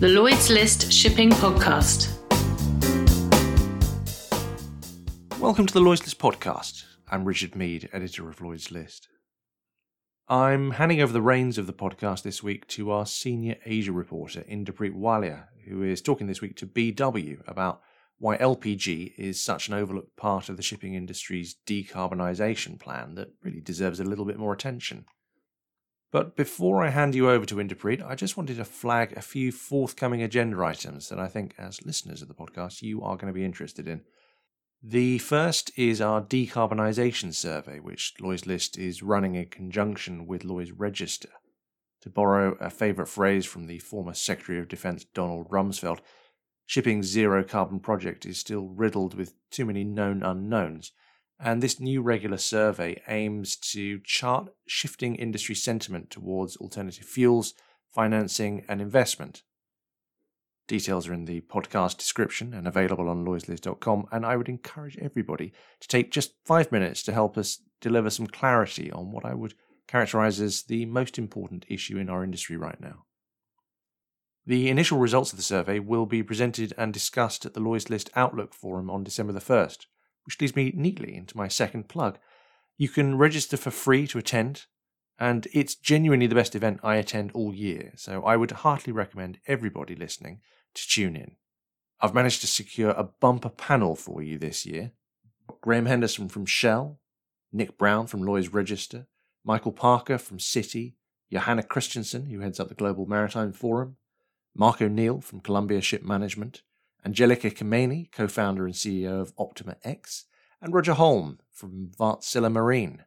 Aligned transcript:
the 0.00 0.08
Lloyd's 0.08 0.48
List 0.48 0.92
Shipping 0.92 1.28
Podcast. 1.28 2.16
Welcome 5.40 5.66
to 5.66 5.74
the 5.74 5.80
Lloyd's 5.80 6.02
List 6.02 6.20
Podcast. 6.20 6.84
I'm 7.08 7.24
Richard 7.24 7.56
Mead, 7.56 7.88
editor 7.92 8.30
of 8.30 8.40
Lloyd's 8.40 8.70
List. 8.70 9.08
I'm 10.28 10.70
handing 10.70 11.00
over 11.00 11.12
the 11.12 11.20
reins 11.20 11.58
of 11.58 11.66
the 11.66 11.72
podcast 11.72 12.22
this 12.22 12.44
week 12.44 12.68
to 12.68 12.92
our 12.92 13.06
senior 13.06 13.56
Asia 13.66 13.90
reporter, 13.90 14.44
Inderpreet 14.48 14.94
Walia, 14.94 15.46
who 15.66 15.82
is 15.82 16.00
talking 16.00 16.28
this 16.28 16.40
week 16.40 16.54
to 16.58 16.66
BW 16.68 17.42
about 17.48 17.80
why 18.18 18.38
LPG 18.38 19.14
is 19.18 19.40
such 19.40 19.66
an 19.66 19.74
overlooked 19.74 20.16
part 20.16 20.48
of 20.48 20.56
the 20.56 20.62
shipping 20.62 20.94
industry's 20.94 21.56
decarbonisation 21.66 22.78
plan 22.78 23.16
that 23.16 23.32
really 23.42 23.60
deserves 23.60 23.98
a 23.98 24.04
little 24.04 24.24
bit 24.24 24.38
more 24.38 24.52
attention. 24.52 25.06
But 26.10 26.36
before 26.36 26.82
I 26.82 26.88
hand 26.88 27.14
you 27.14 27.28
over 27.28 27.44
to 27.44 27.56
Inderpreet, 27.56 28.02
I 28.02 28.14
just 28.14 28.36
wanted 28.36 28.56
to 28.56 28.64
flag 28.64 29.12
a 29.12 29.22
few 29.22 29.52
forthcoming 29.52 30.22
agenda 30.22 30.64
items 30.64 31.10
that 31.10 31.18
I 31.18 31.28
think, 31.28 31.54
as 31.58 31.84
listeners 31.84 32.22
of 32.22 32.28
the 32.28 32.34
podcast, 32.34 32.80
you 32.80 33.02
are 33.02 33.16
going 33.16 33.32
to 33.32 33.38
be 33.38 33.44
interested 33.44 33.86
in. 33.86 34.02
The 34.82 35.18
first 35.18 35.70
is 35.76 36.00
our 36.00 36.22
decarbonisation 36.22 37.34
survey, 37.34 37.78
which 37.78 38.14
Lloyd's 38.20 38.46
List 38.46 38.78
is 38.78 39.02
running 39.02 39.34
in 39.34 39.46
conjunction 39.46 40.26
with 40.26 40.44
Lloyd's 40.44 40.72
Register. 40.72 41.30
To 42.02 42.10
borrow 42.10 42.56
a 42.60 42.70
favourite 42.70 43.08
phrase 43.08 43.44
from 43.44 43.66
the 43.66 43.80
former 43.80 44.14
Secretary 44.14 44.58
of 44.58 44.68
Defence 44.68 45.04
Donald 45.04 45.50
Rumsfeld, 45.50 45.98
shipping's 46.64 47.06
zero 47.06 47.44
carbon 47.44 47.80
project 47.80 48.24
is 48.24 48.38
still 48.38 48.68
riddled 48.68 49.14
with 49.14 49.34
too 49.50 49.66
many 49.66 49.84
known 49.84 50.22
unknowns 50.22 50.92
and 51.40 51.62
this 51.62 51.78
new 51.78 52.02
regular 52.02 52.36
survey 52.36 53.00
aims 53.06 53.56
to 53.56 54.00
chart 54.00 54.48
shifting 54.66 55.14
industry 55.14 55.54
sentiment 55.54 56.10
towards 56.10 56.56
alternative 56.56 57.06
fuels, 57.06 57.54
financing, 57.94 58.64
and 58.68 58.80
investment. 58.80 59.42
Details 60.66 61.08
are 61.08 61.14
in 61.14 61.24
the 61.24 61.40
podcast 61.42 61.96
description 61.96 62.52
and 62.52 62.66
available 62.66 63.08
on 63.08 63.24
lloydslist.com, 63.24 64.06
and 64.12 64.26
I 64.26 64.36
would 64.36 64.48
encourage 64.48 64.98
everybody 64.98 65.52
to 65.80 65.88
take 65.88 66.10
just 66.10 66.34
five 66.44 66.70
minutes 66.72 67.02
to 67.04 67.12
help 67.12 67.38
us 67.38 67.62
deliver 67.80 68.10
some 68.10 68.26
clarity 68.26 68.90
on 68.90 69.12
what 69.12 69.24
I 69.24 69.34
would 69.34 69.54
characterize 69.86 70.40
as 70.40 70.64
the 70.64 70.84
most 70.84 71.18
important 71.18 71.64
issue 71.68 71.96
in 71.96 72.10
our 72.10 72.22
industry 72.22 72.56
right 72.56 72.78
now. 72.80 73.04
The 74.44 74.68
initial 74.68 74.98
results 74.98 75.32
of 75.32 75.38
the 75.38 75.42
survey 75.42 75.78
will 75.78 76.06
be 76.06 76.22
presented 76.22 76.74
and 76.76 76.92
discussed 76.92 77.46
at 77.46 77.54
the 77.54 77.60
Lloyd's 77.60 77.88
List 77.88 78.10
Outlook 78.16 78.52
Forum 78.52 78.90
on 78.90 79.04
December 79.04 79.32
the 79.32 79.40
1st 79.40 79.86
which 80.28 80.42
leads 80.42 80.54
me 80.54 80.70
neatly 80.76 81.16
into 81.16 81.38
my 81.38 81.48
second 81.48 81.88
plug. 81.88 82.18
You 82.76 82.90
can 82.90 83.16
register 83.16 83.56
for 83.56 83.70
free 83.70 84.06
to 84.08 84.18
attend, 84.18 84.66
and 85.18 85.48
it's 85.54 85.74
genuinely 85.74 86.26
the 86.26 86.34
best 86.34 86.54
event 86.54 86.80
I 86.82 86.96
attend 86.96 87.32
all 87.32 87.54
year, 87.54 87.94
so 87.96 88.22
I 88.22 88.36
would 88.36 88.50
heartily 88.50 88.92
recommend 88.92 89.38
everybody 89.46 89.94
listening 89.96 90.42
to 90.74 90.86
tune 90.86 91.16
in. 91.16 91.36
I've 92.02 92.12
managed 92.12 92.42
to 92.42 92.46
secure 92.46 92.90
a 92.90 93.04
bumper 93.04 93.48
panel 93.48 93.96
for 93.96 94.22
you 94.22 94.36
this 94.36 94.66
year. 94.66 94.92
Graham 95.62 95.86
Henderson 95.86 96.28
from 96.28 96.44
Shell, 96.44 97.00
Nick 97.50 97.78
Brown 97.78 98.06
from 98.06 98.22
Lloyd's 98.22 98.52
Register, 98.52 99.06
Michael 99.46 99.72
Parker 99.72 100.18
from 100.18 100.36
Citi, 100.36 100.96
Johannah 101.32 101.62
Christensen, 101.62 102.26
who 102.26 102.40
heads 102.40 102.60
up 102.60 102.68
the 102.68 102.74
Global 102.74 103.06
Maritime 103.06 103.54
Forum, 103.54 103.96
Mark 104.54 104.82
O'Neill 104.82 105.22
from 105.22 105.40
Columbia 105.40 105.80
Ship 105.80 106.02
Management, 106.02 106.60
Angelika 107.04 107.50
Kameni, 107.50 108.10
co 108.10 108.26
founder 108.26 108.66
and 108.66 108.74
CEO 108.74 109.20
of 109.20 109.32
Optima 109.38 109.76
X, 109.84 110.24
and 110.60 110.74
Roger 110.74 110.94
Holm 110.94 111.38
from 111.52 111.92
Wärtsilä 111.98 112.50
Marine. 112.50 113.04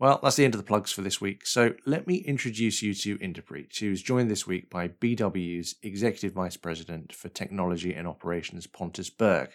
Well, 0.00 0.20
that's 0.22 0.36
the 0.36 0.44
end 0.44 0.54
of 0.54 0.60
the 0.60 0.66
plugs 0.66 0.92
for 0.92 1.02
this 1.02 1.20
week, 1.20 1.46
so 1.46 1.74
let 1.84 2.06
me 2.06 2.16
introduce 2.16 2.82
you 2.82 2.94
to 2.94 3.18
Inderpreet, 3.18 3.76
who's 3.78 4.02
joined 4.02 4.30
this 4.30 4.46
week 4.46 4.70
by 4.70 4.88
BW's 4.88 5.76
Executive 5.82 6.32
Vice 6.32 6.56
President 6.56 7.12
for 7.12 7.28
Technology 7.28 7.94
and 7.94 8.06
Operations, 8.06 8.66
Pontus 8.66 9.10
Berg. 9.10 9.50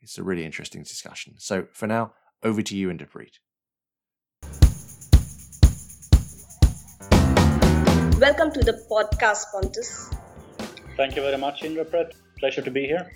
It's 0.00 0.18
a 0.18 0.24
really 0.24 0.44
interesting 0.44 0.82
discussion. 0.82 1.34
So 1.38 1.66
for 1.72 1.86
now, 1.86 2.14
over 2.42 2.62
to 2.62 2.76
you, 2.76 2.88
Inderpreet. 2.88 3.38
Welcome 8.18 8.52
to 8.52 8.60
the 8.60 8.84
podcast, 8.90 9.52
Pontus. 9.52 10.10
Thank 10.96 11.16
you 11.16 11.22
very 11.22 11.38
much, 11.38 11.62
Inderpreet 11.62 12.12
pleasure 12.40 12.62
to 12.62 12.70
be 12.70 12.86
here. 12.86 13.10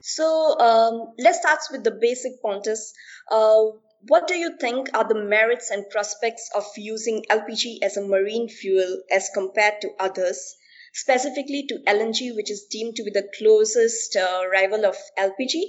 So 0.00 0.58
um, 0.58 1.14
let's 1.18 1.40
start 1.40 1.60
with 1.70 1.84
the 1.84 1.90
basic 1.90 2.40
Pontus. 2.42 2.92
Uh, 3.30 3.76
what 4.08 4.28
do 4.28 4.34
you 4.34 4.56
think 4.58 4.88
are 4.94 5.06
the 5.06 5.20
merits 5.20 5.70
and 5.70 5.88
prospects 5.90 6.48
of 6.54 6.64
using 6.76 7.24
LPG 7.30 7.78
as 7.82 7.96
a 7.96 8.06
marine 8.06 8.48
fuel 8.48 9.02
as 9.10 9.30
compared 9.34 9.80
to 9.80 9.90
others, 9.98 10.54
specifically 10.94 11.66
to 11.68 11.78
LNG, 11.86 12.36
which 12.36 12.50
is 12.50 12.66
deemed 12.70 12.96
to 12.96 13.04
be 13.04 13.10
the 13.10 13.28
closest 13.36 14.16
uh, 14.16 14.42
rival 14.50 14.86
of 14.86 14.96
LPG 15.18 15.60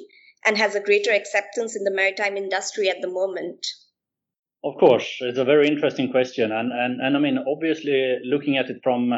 and 0.46 0.58
has 0.58 0.76
a 0.76 0.82
greater 0.82 1.12
acceptance 1.12 1.76
in 1.76 1.84
the 1.84 1.92
maritime 1.92 2.38
industry 2.38 2.90
at 2.90 3.02
the 3.02 3.10
moment? 3.10 3.66
Of 4.64 4.78
course, 4.78 5.18
it's 5.22 5.38
a 5.38 5.46
very 5.46 5.68
interesting 5.68 6.12
question, 6.12 6.52
and 6.52 6.72
and 6.72 7.00
and 7.00 7.16
I 7.16 7.20
mean, 7.20 7.38
obviously, 7.48 8.20
looking 8.24 8.58
at 8.58 8.70
it 8.70 8.82
from 8.84 9.14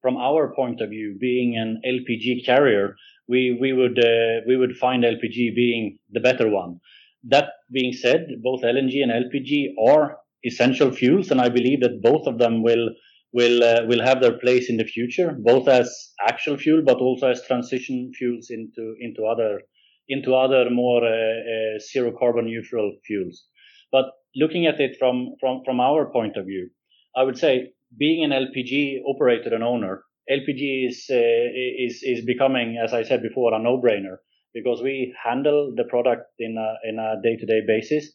from 0.00 0.16
our 0.16 0.54
point 0.54 0.80
of 0.80 0.90
view, 0.90 1.16
being 1.20 1.56
an 1.56 1.80
LPG 1.84 2.44
carrier, 2.44 2.96
we 3.28 3.56
we 3.60 3.72
would 3.72 3.98
uh, 3.98 4.40
we 4.46 4.56
would 4.56 4.76
find 4.76 5.04
LPG 5.04 5.54
being 5.54 5.98
the 6.10 6.20
better 6.20 6.48
one. 6.48 6.80
That 7.24 7.48
being 7.72 7.92
said, 7.92 8.26
both 8.42 8.62
LNG 8.62 9.02
and 9.02 9.10
LPG 9.10 9.74
are 9.82 10.18
essential 10.44 10.90
fuels, 10.90 11.30
and 11.30 11.40
I 11.40 11.48
believe 11.48 11.80
that 11.80 12.02
both 12.02 12.26
of 12.26 12.38
them 12.38 12.62
will 12.62 12.90
will 13.32 13.62
uh, 13.62 13.84
will 13.86 14.02
have 14.02 14.20
their 14.20 14.38
place 14.38 14.68
in 14.68 14.76
the 14.76 14.84
future, 14.84 15.36
both 15.40 15.68
as 15.68 16.12
actual 16.26 16.56
fuel, 16.56 16.82
but 16.84 16.98
also 16.98 17.28
as 17.30 17.42
transition 17.46 18.12
fuels 18.16 18.48
into 18.50 18.94
into 19.00 19.24
other 19.24 19.62
into 20.08 20.34
other 20.34 20.68
more 20.70 21.02
uh, 21.04 21.08
uh 21.08 21.78
zero 21.78 22.12
carbon 22.18 22.46
neutral 22.46 22.96
fuels. 23.06 23.46
But 23.90 24.06
looking 24.36 24.66
at 24.66 24.80
it 24.80 24.96
from 24.98 25.34
from 25.40 25.62
from 25.64 25.80
our 25.80 26.10
point 26.12 26.36
of 26.36 26.46
view, 26.46 26.70
I 27.16 27.22
would 27.22 27.38
say 27.38 27.72
being 27.96 28.24
an 28.24 28.30
LPG 28.30 29.00
operator 29.06 29.54
and 29.54 29.64
owner, 29.64 30.04
LPG 30.30 30.88
is, 30.88 31.06
uh, 31.10 31.14
is, 31.16 32.02
is 32.02 32.24
becoming, 32.24 32.78
as 32.82 32.92
I 32.94 33.02
said 33.02 33.22
before, 33.22 33.54
a 33.54 33.58
no-brainer 33.58 34.16
because 34.54 34.80
we 34.82 35.14
handle 35.22 35.72
the 35.76 35.84
product 35.84 36.26
in 36.38 36.56
a, 36.56 36.88
in 36.88 36.98
a 36.98 37.20
day-to-day 37.22 37.62
basis. 37.66 38.12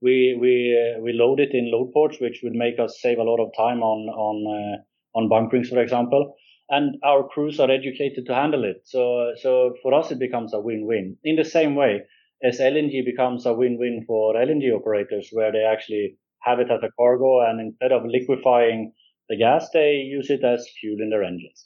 We, 0.00 0.36
we, 0.40 0.76
uh, 0.78 1.00
we 1.00 1.12
load 1.14 1.40
it 1.40 1.50
in 1.52 1.72
load 1.72 1.92
ports, 1.92 2.18
which 2.20 2.40
would 2.44 2.52
make 2.52 2.78
us 2.78 2.98
save 3.00 3.18
a 3.18 3.24
lot 3.24 3.40
of 3.40 3.50
time 3.56 3.82
on, 3.82 4.08
on, 4.08 4.36
uh, 4.46 5.18
on 5.18 5.28
bunkerings, 5.28 5.68
for 5.68 5.80
example. 5.80 6.34
And 6.68 6.96
our 7.02 7.26
crews 7.26 7.58
are 7.58 7.70
educated 7.70 8.26
to 8.26 8.34
handle 8.34 8.64
it. 8.64 8.82
So, 8.84 9.32
so 9.36 9.74
for 9.82 9.94
us, 9.94 10.10
it 10.10 10.18
becomes 10.18 10.52
a 10.52 10.60
win-win. 10.60 11.16
In 11.24 11.36
the 11.36 11.44
same 11.44 11.74
way 11.74 12.02
as 12.44 12.60
LNG 12.60 13.04
becomes 13.04 13.46
a 13.46 13.54
win-win 13.54 14.04
for 14.06 14.34
LNG 14.34 14.70
operators, 14.72 15.30
where 15.32 15.50
they 15.50 15.64
actually 15.64 16.18
have 16.42 16.60
it 16.60 16.70
as 16.70 16.82
a 16.82 16.90
cargo 16.96 17.40
and 17.40 17.60
instead 17.60 17.90
of 17.90 18.04
liquefying 18.06 18.92
the 19.28 19.36
gas, 19.36 19.68
they 19.70 19.96
use 19.96 20.30
it 20.30 20.44
as 20.44 20.68
fuel 20.80 21.00
in 21.00 21.10
their 21.10 21.22
engines. 21.22 21.64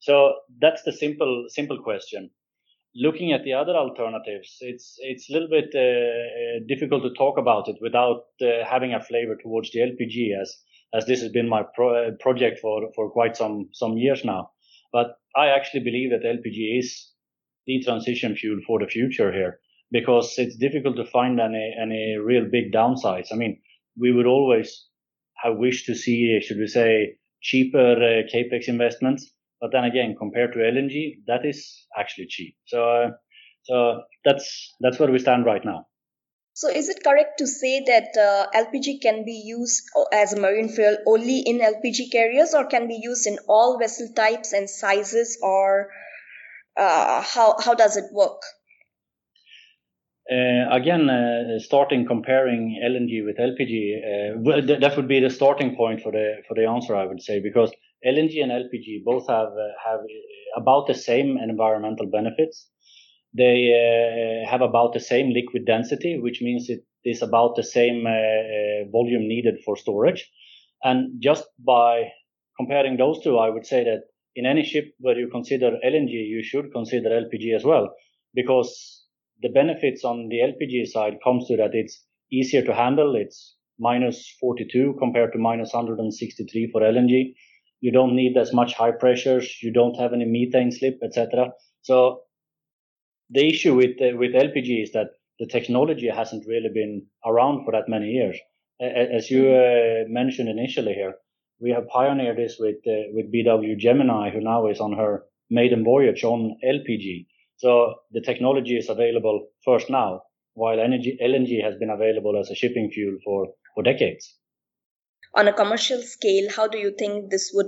So 0.00 0.34
that's 0.60 0.82
the 0.82 0.92
simple, 0.92 1.46
simple 1.48 1.82
question. 1.82 2.30
Looking 2.94 3.32
at 3.32 3.44
the 3.44 3.52
other 3.52 3.76
alternatives, 3.76 4.56
it's 4.60 4.96
it's 4.98 5.30
a 5.30 5.32
little 5.32 5.48
bit 5.48 5.72
uh, 5.74 6.64
difficult 6.66 7.02
to 7.04 7.14
talk 7.16 7.38
about 7.38 7.68
it 7.68 7.76
without 7.80 8.24
uh, 8.42 8.64
having 8.64 8.94
a 8.94 9.00
flavor 9.00 9.36
towards 9.36 9.70
the 9.70 9.80
LPG, 9.80 10.40
as 10.40 10.56
as 10.92 11.06
this 11.06 11.20
has 11.20 11.30
been 11.30 11.48
my 11.48 11.62
pro- 11.74 12.08
uh, 12.08 12.10
project 12.18 12.58
for 12.58 12.90
for 12.96 13.10
quite 13.10 13.36
some 13.36 13.68
some 13.72 13.96
years 13.96 14.24
now. 14.24 14.50
But 14.92 15.18
I 15.36 15.48
actually 15.50 15.84
believe 15.84 16.10
that 16.10 16.24
LPG 16.24 16.80
is 16.80 17.12
the 17.66 17.80
transition 17.84 18.34
fuel 18.34 18.58
for 18.66 18.80
the 18.80 18.88
future 18.88 19.32
here 19.32 19.60
because 19.92 20.34
it's 20.38 20.56
difficult 20.56 20.96
to 20.96 21.04
find 21.04 21.38
any 21.40 21.74
any 21.80 22.16
real 22.16 22.46
big 22.50 22.72
downsides. 22.72 23.28
I 23.32 23.36
mean, 23.36 23.60
we 23.96 24.12
would 24.12 24.26
always 24.26 24.86
have 25.42 25.56
wish 25.56 25.86
to 25.86 25.94
see, 25.94 26.40
should 26.40 26.58
we 26.58 26.66
say, 26.66 27.16
cheaper 27.42 27.92
uh, 27.92 28.22
capex 28.32 28.68
investments. 28.68 29.32
But 29.60 29.72
then 29.72 29.84
again, 29.84 30.14
compared 30.18 30.52
to 30.54 30.58
LNG, 30.58 31.18
that 31.26 31.44
is 31.44 31.86
actually 31.98 32.26
cheap. 32.28 32.56
So, 32.66 32.82
uh, 32.82 33.10
so 33.62 34.02
that's 34.24 34.74
that's 34.80 34.98
where 34.98 35.10
we 35.10 35.18
stand 35.18 35.44
right 35.44 35.64
now. 35.64 35.86
So, 36.54 36.68
is 36.68 36.88
it 36.88 37.04
correct 37.04 37.38
to 37.38 37.46
say 37.46 37.84
that 37.86 38.16
uh, 38.16 38.46
LPG 38.58 39.00
can 39.02 39.24
be 39.24 39.42
used 39.44 39.84
as 40.12 40.32
a 40.32 40.40
marine 40.40 40.68
fuel 40.68 40.96
only 41.06 41.40
in 41.40 41.60
LPG 41.60 42.10
carriers, 42.10 42.54
or 42.54 42.66
can 42.66 42.88
be 42.88 42.98
used 43.00 43.26
in 43.26 43.38
all 43.48 43.78
vessel 43.78 44.08
types 44.14 44.52
and 44.52 44.68
sizes, 44.68 45.38
or 45.42 45.90
uh, 46.76 47.22
how 47.22 47.56
how 47.58 47.74
does 47.74 47.96
it 47.96 48.12
work? 48.12 48.42
Uh, 50.30 50.68
again, 50.70 51.10
uh, 51.10 51.58
starting 51.58 52.06
comparing 52.06 52.80
LNG 52.84 53.20
with 53.24 53.40
LPG, 53.40 53.74
uh, 54.00 54.38
well, 54.38 54.62
th- 54.64 54.78
that 54.80 54.96
would 54.96 55.08
be 55.08 55.18
the 55.18 55.28
starting 55.28 55.74
point 55.74 56.00
for 56.00 56.12
the 56.12 56.36
for 56.46 56.54
the 56.54 56.64
answer, 56.66 56.94
I 56.94 57.04
would 57.04 57.20
say, 57.20 57.40
because 57.40 57.72
LNG 58.04 58.40
and 58.40 58.52
LPG 58.52 59.02
both 59.04 59.26
have 59.28 59.48
have 59.84 60.00
about 60.56 60.86
the 60.86 60.94
same 60.94 61.36
environmental 61.36 62.06
benefits. 62.06 62.68
They 63.36 64.44
have 64.48 64.60
about 64.62 64.92
the 64.92 65.00
same 65.00 65.32
liquid 65.32 65.64
density, 65.66 66.18
which 66.20 66.40
means 66.42 66.68
it 66.70 66.84
is 67.04 67.22
about 67.22 67.56
the 67.56 67.64
same 67.64 68.04
volume 68.92 69.26
needed 69.28 69.56
for 69.64 69.76
storage. 69.76 70.30
And 70.84 71.20
just 71.20 71.44
by 71.58 72.12
comparing 72.56 72.96
those 72.96 73.20
two, 73.22 73.38
I 73.38 73.50
would 73.50 73.66
say 73.66 73.82
that 73.84 74.02
in 74.36 74.46
any 74.46 74.62
ship 74.64 74.92
where 75.00 75.18
you 75.18 75.28
consider 75.28 75.78
LNG, 75.82 76.12
you 76.12 76.42
should 76.42 76.72
consider 76.72 77.12
LPG 77.16 77.52
as 77.54 77.64
well, 77.64 77.90
because 78.34 78.99
the 79.42 79.48
benefits 79.48 80.04
on 80.04 80.28
the 80.28 80.38
LPG 80.38 80.86
side 80.86 81.18
comes 81.24 81.46
to 81.48 81.56
that 81.56 81.70
it's 81.74 82.04
easier 82.32 82.62
to 82.62 82.74
handle. 82.74 83.16
It's 83.16 83.56
minus 83.78 84.36
42 84.40 84.96
compared 84.98 85.32
to 85.32 85.38
minus 85.38 85.72
163 85.72 86.70
for 86.72 86.82
LNG. 86.82 87.34
You 87.80 87.92
don't 87.92 88.14
need 88.14 88.36
as 88.36 88.52
much 88.52 88.74
high 88.74 88.90
pressures. 88.92 89.62
You 89.62 89.72
don't 89.72 89.94
have 89.94 90.12
any 90.12 90.26
methane 90.26 90.70
slip, 90.70 90.98
etc. 91.02 91.52
So 91.82 92.20
the 93.30 93.48
issue 93.48 93.74
with 93.74 93.96
uh, 94.00 94.16
with 94.16 94.32
LPG 94.32 94.82
is 94.82 94.92
that 94.92 95.10
the 95.38 95.46
technology 95.46 96.08
hasn't 96.08 96.46
really 96.46 96.68
been 96.72 97.06
around 97.24 97.64
for 97.64 97.72
that 97.72 97.88
many 97.88 98.08
years. 98.08 98.38
As 98.80 99.30
you 99.30 99.50
uh, 99.50 100.04
mentioned 100.08 100.48
initially 100.48 100.94
here, 100.94 101.14
we 101.60 101.70
have 101.70 101.88
pioneered 101.88 102.38
this 102.38 102.56
with 102.58 102.76
uh, 102.86 103.08
with 103.14 103.32
BW 103.32 103.78
Gemini, 103.78 104.30
who 104.30 104.40
now 104.40 104.66
is 104.66 104.80
on 104.80 104.92
her 104.96 105.24
maiden 105.48 105.84
voyage 105.84 106.24
on 106.24 106.56
LPG. 106.64 107.26
So 107.60 107.96
the 108.10 108.22
technology 108.22 108.78
is 108.78 108.88
available 108.88 109.48
first 109.66 109.90
now, 109.90 110.22
while 110.54 110.80
energy, 110.80 111.18
LNG 111.22 111.62
has 111.62 111.74
been 111.76 111.90
available 111.90 112.40
as 112.40 112.50
a 112.50 112.54
shipping 112.54 112.90
fuel 112.90 113.18
for, 113.22 113.48
for 113.74 113.82
decades. 113.82 114.34
On 115.34 115.46
a 115.46 115.52
commercial 115.52 116.00
scale, 116.00 116.48
how 116.56 116.68
do 116.68 116.78
you 116.78 116.94
think 116.98 117.30
this 117.30 117.50
would 117.52 117.66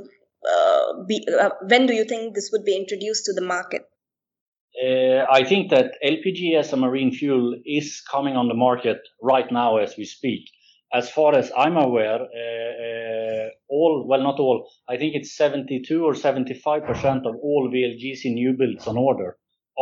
uh, 0.51 1.05
be? 1.07 1.23
Uh, 1.29 1.51
when 1.69 1.85
do 1.85 1.93
you 1.93 2.05
think 2.05 2.35
this 2.35 2.49
would 2.53 2.65
be 2.65 2.75
introduced 2.75 3.27
to 3.27 3.35
the 3.35 3.43
market? 3.43 3.83
Uh, 4.83 5.27
I 5.31 5.45
think 5.45 5.71
that 5.71 5.93
LPG 6.03 6.59
as 6.59 6.73
a 6.73 6.79
marine 6.79 7.13
fuel 7.13 7.55
is 7.67 8.03
coming 8.11 8.35
on 8.35 8.49
the 8.49 8.55
market 8.55 9.01
right 9.21 9.53
now 9.53 9.77
as 9.77 9.95
we 9.99 10.07
speak. 10.07 10.49
As 10.95 11.11
far 11.11 11.35
as 11.35 11.53
I'm 11.55 11.77
aware, 11.77 12.19
uh, 12.19 12.73
uh, 12.87 13.49
all, 13.69 14.07
well, 14.09 14.23
not 14.23 14.41
all, 14.41 14.71
I 14.89 14.97
think 14.97 15.15
it's 15.15 15.37
72 15.37 16.03
or 16.03 16.15
75% 16.15 17.27
of 17.27 17.35
all 17.43 17.71
VLGC 17.71 18.33
new 18.33 18.55
builds 18.59 18.87
on 18.87 18.97
order 18.97 19.37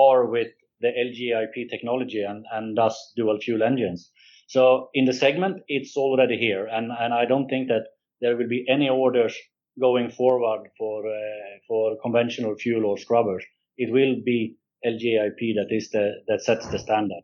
are 0.08 0.26
with 0.26 0.48
the 0.80 0.88
LGIP 0.88 1.68
technology 1.70 2.22
and, 2.22 2.44
and 2.52 2.76
thus 2.76 3.12
dual 3.16 3.38
fuel 3.40 3.62
engines. 3.62 4.10
So 4.46 4.88
in 4.94 5.04
the 5.04 5.12
segment, 5.12 5.62
it's 5.68 5.96
already 5.96 6.36
here. 6.36 6.66
And, 6.66 6.90
and 6.98 7.14
I 7.14 7.24
don't 7.24 7.48
think 7.48 7.68
that 7.68 7.84
there 8.20 8.36
will 8.36 8.48
be 8.48 8.64
any 8.68 8.88
orders 8.88 9.36
going 9.80 10.10
forward 10.10 10.68
for, 10.76 11.06
uh, 11.06 11.58
for 11.68 11.96
conventional 12.02 12.56
fuel 12.56 12.84
or 12.84 12.98
scrubbers. 12.98 13.44
It 13.76 13.92
will 13.92 14.16
be 14.24 14.56
LGIP 14.84 15.54
that 15.54 15.68
is 15.70 15.90
the, 15.90 16.14
that 16.28 16.40
sets 16.42 16.66
the 16.68 16.78
standard. 16.78 17.22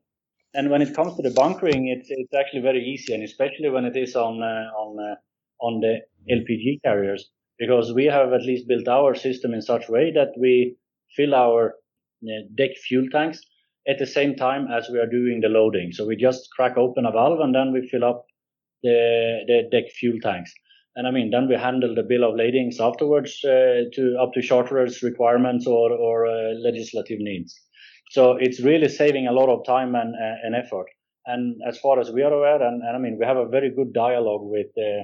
And 0.54 0.70
when 0.70 0.82
it 0.82 0.94
comes 0.94 1.16
to 1.16 1.22
the 1.22 1.34
bunkering, 1.34 1.88
it's, 1.88 2.08
it's 2.10 2.32
actually 2.32 2.62
very 2.62 2.82
easy. 2.82 3.12
And 3.12 3.22
especially 3.22 3.70
when 3.70 3.84
it 3.84 3.96
is 3.96 4.14
on, 4.16 4.42
uh, 4.42 4.70
on, 4.78 4.96
uh, 4.98 5.64
on 5.64 5.80
the 5.80 6.00
LPG 6.30 6.82
carriers, 6.84 7.28
because 7.58 7.92
we 7.92 8.04
have 8.04 8.32
at 8.32 8.42
least 8.42 8.68
built 8.68 8.88
our 8.88 9.14
system 9.14 9.52
in 9.52 9.62
such 9.62 9.88
a 9.88 9.92
way 9.92 10.12
that 10.12 10.32
we 10.38 10.76
fill 11.16 11.34
our 11.34 11.74
deck 12.56 12.76
fuel 12.76 13.06
tanks 13.10 13.40
at 13.88 13.98
the 13.98 14.06
same 14.06 14.34
time 14.34 14.66
as 14.70 14.88
we 14.90 14.98
are 14.98 15.06
doing 15.06 15.40
the 15.40 15.48
loading. 15.48 15.92
So 15.92 16.06
we 16.06 16.16
just 16.16 16.48
crack 16.54 16.76
open 16.76 17.06
a 17.06 17.12
valve 17.12 17.40
and 17.40 17.54
then 17.54 17.72
we 17.72 17.88
fill 17.88 18.04
up 18.04 18.26
the, 18.82 19.40
the 19.46 19.62
deck 19.70 19.90
fuel 19.92 20.18
tanks. 20.22 20.52
And 20.96 21.06
I 21.06 21.10
mean, 21.10 21.30
then 21.30 21.48
we 21.48 21.56
handle 21.56 21.94
the 21.94 22.02
bill 22.02 22.24
of 22.24 22.36
ladings 22.36 22.80
afterwards 22.80 23.38
uh, 23.44 23.84
to 23.92 24.16
up 24.20 24.32
to 24.32 24.42
charterers' 24.42 25.02
requirements 25.02 25.66
or, 25.66 25.92
or 25.92 26.26
uh, 26.26 26.54
legislative 26.54 27.18
needs. 27.20 27.54
So 28.10 28.36
it's 28.40 28.62
really 28.62 28.88
saving 28.88 29.26
a 29.26 29.32
lot 29.32 29.50
of 29.50 29.66
time 29.66 29.94
and, 29.94 30.14
uh, 30.14 30.36
and 30.42 30.54
effort. 30.54 30.86
And 31.26 31.60
as 31.66 31.78
far 31.78 32.00
as 32.00 32.10
we 32.10 32.22
are 32.22 32.32
aware, 32.32 32.62
and, 32.62 32.82
and 32.82 32.96
I 32.96 32.98
mean, 32.98 33.18
we 33.18 33.26
have 33.26 33.36
a 33.36 33.48
very 33.48 33.70
good 33.74 33.92
dialogue 33.92 34.42
with 34.44 34.68
uh, 34.78 35.02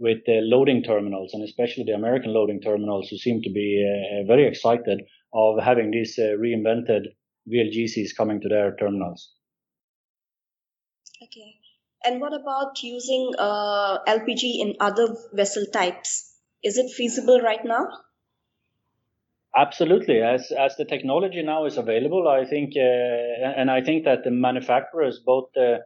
with 0.00 0.18
the 0.24 0.40
loading 0.40 0.82
terminals 0.82 1.32
and 1.34 1.44
especially 1.44 1.84
the 1.84 1.92
American 1.92 2.32
loading 2.32 2.60
terminals 2.60 3.08
who 3.08 3.18
seem 3.18 3.42
to 3.42 3.50
be 3.50 3.68
uh, 3.84 4.26
very 4.26 4.48
excited 4.48 5.02
of 5.32 5.62
having 5.62 5.90
these 5.90 6.18
uh, 6.18 6.36
reinvented 6.38 7.06
VLGCs 7.48 8.16
coming 8.16 8.40
to 8.40 8.48
their 8.48 8.76
terminals. 8.76 9.32
Okay. 11.22 11.56
And 12.04 12.20
what 12.20 12.32
about 12.32 12.82
using 12.82 13.32
uh, 13.38 13.98
LPG 14.06 14.60
in 14.60 14.76
other 14.80 15.14
vessel 15.32 15.66
types? 15.72 16.32
Is 16.64 16.78
it 16.78 16.90
feasible 16.90 17.40
right 17.40 17.64
now? 17.64 17.88
Absolutely. 19.56 20.20
As 20.20 20.52
as 20.52 20.76
the 20.76 20.84
technology 20.84 21.42
now 21.42 21.66
is 21.66 21.76
available, 21.76 22.28
I 22.28 22.44
think, 22.44 22.74
uh, 22.76 23.60
and 23.60 23.70
I 23.70 23.82
think 23.82 24.04
that 24.04 24.22
the 24.22 24.30
manufacturers 24.30 25.20
both 25.26 25.50
uh, 25.56 25.80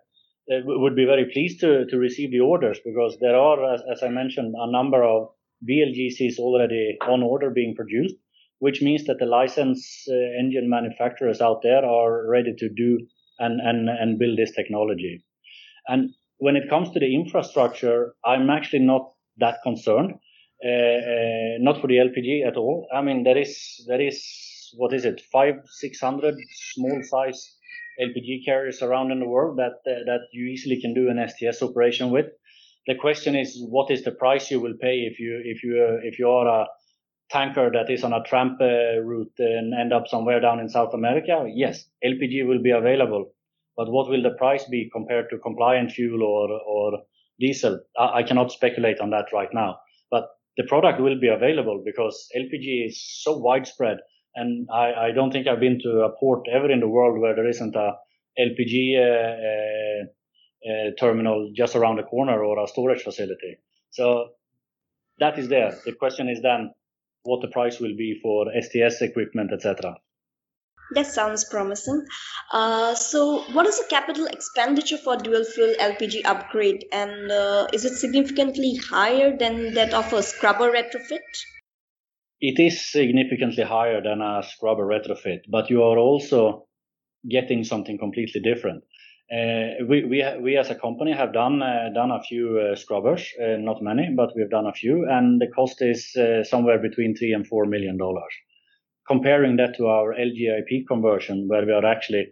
uh, 0.53 0.61
would 0.65 0.95
be 0.95 1.07
very 1.07 1.31
pleased 1.33 1.61
to 1.61 1.87
to 1.87 1.97
receive 1.97 2.31
the 2.31 2.41
orders 2.41 2.79
because 2.85 3.17
there 3.21 3.37
are, 3.37 3.75
as, 3.75 3.81
as 3.91 4.03
I 4.03 4.09
mentioned, 4.09 4.55
a 4.57 4.71
number 4.71 5.03
of 5.03 5.31
VLGCs 5.67 6.39
already 6.39 6.99
on 7.01 7.23
order 7.23 7.51
being 7.51 7.75
produced 7.75 8.17
which 8.59 8.83
means 8.83 9.05
that 9.05 9.19
the 9.19 9.27
license 9.27 10.07
uh, 10.09 10.15
engine 10.41 10.69
manufacturers 10.69 11.41
out 11.41 11.61
there 11.63 11.85
are 11.85 12.29
ready 12.29 12.55
to 12.57 12.69
do 12.69 12.99
and, 13.39 13.61
and, 13.61 13.89
and 13.89 14.19
build 14.19 14.39
this 14.39 14.53
technology. 14.53 15.25
And 15.87 16.11
when 16.39 16.57
it 16.57 16.69
comes 16.69 16.91
to 16.91 17.01
the 17.01 17.15
infrastructure, 17.15 18.15
I'm 18.25 18.51
actually 18.51 18.81
not 18.81 19.13
that 19.39 19.59
concerned. 19.63 20.15
Uh, 20.65 20.71
uh, 20.71 21.59
not 21.59 21.81
for 21.81 21.89
the 21.89 21.97
LPG 21.97 22.47
at 22.47 22.57
all. 22.57 22.87
I 22.95 23.03
mean, 23.03 23.25
there 23.25 23.37
is 23.37 23.85
there 23.87 24.01
is 24.01 24.73
what 24.77 24.95
is 24.95 25.05
it, 25.05 25.21
five, 25.33 25.57
six 25.67 26.01
hundred 26.01 26.37
small 26.73 27.03
size 27.03 27.57
LPG 28.01 28.45
carriers 28.47 28.81
around 28.81 29.11
in 29.13 29.21
the 29.21 29.29
world 29.29 29.59
that 29.59 29.75
uh, 29.87 30.05
that 30.07 30.21
you 30.33 30.47
easily 30.47 30.81
can 30.81 30.95
do 30.95 31.11
an 31.11 31.21
STS 31.29 31.63
operation 31.63 32.11
with. 32.11 32.27
The 32.87 32.95
question 32.95 33.35
is, 33.37 33.63
what 33.69 33.91
is 33.91 34.05
the 34.05 34.13
price 34.13 34.51
you 34.51 34.61
will 34.61 34.75
pay 34.81 35.01
if 35.01 35.19
you 35.21 35.41
if 35.45 35.63
you 35.63 35.85
uh, 35.87 36.01
if 36.03 36.19
you 36.19 36.29
are 36.31 36.47
a 36.47 36.67
tanker 37.35 37.71
that 37.73 37.91
is 37.91 38.05
on 38.05 38.13
a 38.13 38.23
tramp 38.23 38.61
uh, 38.61 39.01
route 39.03 39.33
and 39.39 39.75
end 39.75 39.93
up 39.93 40.07
somewhere 40.07 40.41
down 40.41 40.61
in 40.61 40.69
South 40.69 40.95
America, 40.95 41.47
yes, 41.53 41.85
LPG 42.05 42.47
will 42.47 42.63
be 42.63 42.71
available. 42.71 43.33
But 43.77 43.91
what 43.91 44.09
will 44.09 44.23
the 44.23 44.37
price 44.39 44.65
be 44.65 44.89
compared 44.93 45.31
to 45.31 45.39
compliant 45.39 45.91
fuel 45.91 46.23
or, 46.23 46.49
or 46.51 47.03
diesel? 47.41 47.81
I, 47.99 48.21
I 48.21 48.23
cannot 48.23 48.53
speculate 48.53 49.01
on 49.01 49.11
that 49.11 49.27
right 49.33 49.53
now. 49.53 49.79
But 50.11 50.29
the 50.57 50.65
product 50.65 51.01
will 51.01 51.19
be 51.21 51.29
available 51.29 51.83
because 51.85 52.29
LPG 52.37 52.87
is 52.87 53.03
so 53.23 53.37
widespread. 53.37 53.99
And 54.37 54.69
I, 54.73 54.93
I 55.07 55.11
don't 55.13 55.33
think 55.33 55.49
I've 55.49 55.61
been 55.61 55.81
to 55.83 56.03
a 56.03 56.17
port 56.19 56.47
ever 56.53 56.71
in 56.71 56.81
the 56.81 56.89
world 56.89 57.21
where 57.21 57.35
there 57.35 57.49
isn't 57.49 57.75
a 57.75 57.95
LPG 58.39 58.97
uh, 58.97 59.37
uh, 59.51 60.71
uh, 60.71 60.91
terminal 60.99 61.53
just 61.55 61.77
around 61.77 61.97
the 61.97 62.05
corner 62.05 62.45
or 62.45 62.63
a 62.63 62.69
storage 62.69 63.03
facility. 63.03 63.59
So 63.91 64.31
that 65.19 65.39
is 65.39 65.49
there. 65.49 65.77
The 65.85 65.93
question 65.93 66.29
is 66.29 66.41
then, 66.43 66.71
what 67.25 67.41
the 67.41 67.49
price 67.49 67.81
will 67.81 67.97
be 67.97 68.19
for 68.23 68.47
STS 68.61 69.03
equipment, 69.03 69.53
etc. 69.53 69.97
That 70.95 71.07
sounds 71.07 71.45
promising. 71.45 72.05
Uh, 72.53 72.95
so, 72.95 73.43
what 73.53 73.67
is 73.67 73.79
the 73.79 73.87
capital 73.89 74.27
expenditure 74.27 74.99
for 74.99 75.17
dual 75.17 75.45
fuel 75.45 75.75
LPG 75.81 76.25
upgrade, 76.25 76.85
and 76.93 77.33
uh, 77.33 77.67
is 77.73 77.85
it 77.85 77.97
significantly 77.97 78.77
higher 78.77 79.37
than 79.37 79.75
that 79.75 79.95
of 79.95 80.13
a 80.13 80.23
scrubber 80.23 80.71
retrofit? 80.71 81.25
It 82.41 82.61
is 82.61 82.93
significantly 82.93 83.65
higher 83.65 84.03
than 84.03 84.21
a 84.21 84.43
scrubber 84.43 84.87
retrofit, 84.87 85.41
but 85.49 85.71
you 85.71 85.83
are 85.83 85.99
also 85.99 86.67
getting 87.29 87.65
something 87.65 87.99
completely 87.99 88.43
different. 88.43 88.85
Uh, 89.33 89.85
we, 89.89 90.05
we, 90.05 90.23
we 90.43 90.57
as 90.57 90.71
a 90.71 90.75
company 90.75 91.13
have 91.13 91.33
done 91.33 91.63
uh, 91.63 91.89
done 91.95 92.11
a 92.11 92.23
few 92.23 92.59
uh, 92.59 92.77
scrubbers, 92.77 93.27
not 93.41 93.83
many, 93.83 94.11
but 94.15 94.31
we've 94.37 94.51
done 94.51 94.67
a 94.67 94.73
few, 94.73 95.07
and 95.09 95.41
the 95.41 95.47
cost 95.49 95.81
is 95.81 96.13
somewhere 96.49 96.79
between 96.79 97.17
three 97.17 97.33
and 97.33 97.47
four 97.47 97.65
million 97.65 97.97
dollars. 97.97 98.33
Comparing 99.09 99.57
that 99.57 99.77
to 99.77 99.87
our 99.87 100.15
LGIP 100.15 100.87
conversion, 100.87 101.47
where 101.49 101.65
we 101.65 101.73
are 101.73 101.85
actually 101.85 102.27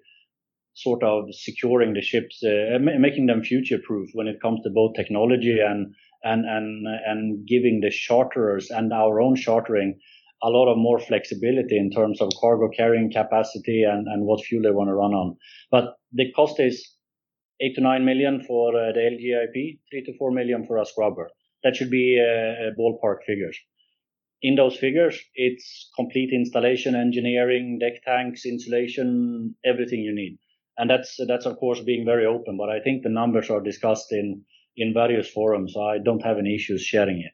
sort 0.75 1.03
of 1.03 1.25
securing 1.33 1.95
the 1.95 2.01
ships, 2.01 2.43
uh, 2.45 2.79
making 2.79 3.27
them 3.27 3.43
future 3.43 3.79
proof 3.79 4.11
when 4.15 4.27
it 4.27 4.41
comes 4.41 4.61
to 4.63 4.71
both 4.71 4.95
technology 4.95 5.59
and 5.61 5.95
and 6.25 6.45
and 6.47 6.87
and 7.07 7.47
giving 7.47 7.81
the 7.81 7.91
charterers 7.91 8.71
and 8.71 8.93
our 8.93 9.21
own 9.21 9.37
chartering 9.37 9.99
a 10.43 10.51
lot 10.51 10.71
of 10.71 10.77
more 10.77 10.99
flexibility 10.99 11.79
in 11.79 11.91
terms 11.91 12.21
of 12.21 12.33
cargo 12.41 12.69
carrying 12.69 13.11
capacity 13.13 13.85
and, 13.85 14.09
and 14.09 14.25
what 14.25 14.45
fuel 14.45 14.63
they 14.63 14.71
want 14.71 14.89
to 14.89 14.95
run 14.95 15.13
on. 15.13 15.37
But 15.71 15.95
the 16.13 16.33
cost 16.33 16.61
is 16.61 16.95
eight 17.61 17.75
to 17.77 17.81
nine 17.81 18.05
million 18.05 18.43
for 18.47 18.71
uh, 18.71 18.93
the 18.93 19.01
LGIP, 19.01 19.79
three 19.91 20.03
to 20.05 20.17
four 20.19 20.31
million 20.31 20.67
for 20.67 20.79
a 20.79 20.87
scrubber. 20.87 21.31
That 21.63 21.77
should 21.77 21.91
be 21.91 22.21
uh, 22.21 22.71
ballpark 22.79 23.19
figures. 23.27 23.59
In 24.43 24.57
those 24.57 24.77
figures, 24.77 25.21
it's 25.37 25.91
complete 25.95 26.31
installation, 26.33 26.97
engineering, 26.97 27.79
deck 27.79 28.03
tanks, 28.05 28.45
insulation, 28.45 29.55
everything 29.65 30.01
you 30.01 30.13
need. 30.13 30.39
And 30.77 30.91
that's, 30.91 31.17
that's 31.29 31.47
of 31.47 31.59
course 31.59 31.81
being 31.81 32.05
very 32.05 32.27
open, 32.27 32.57
but 32.57 32.69
I 32.69 32.81
think 32.81 33.03
the 33.03 33.09
numbers 33.09 33.51
are 33.51 33.61
discussed 33.61 34.11
in, 34.11 34.43
in 34.77 34.93
various 34.93 35.31
forums. 35.31 35.77
I 35.77 35.99
don't 36.05 36.25
have 36.25 36.39
any 36.39 36.57
issues 36.57 36.83
sharing 36.83 37.21
it 37.21 37.33